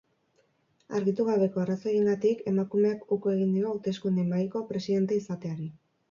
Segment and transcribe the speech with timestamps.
[0.99, 5.69] Argitu gabeko arrazoiengatik, emakumeak uko egin dio hauteskunde-mahaiko presidente izateari.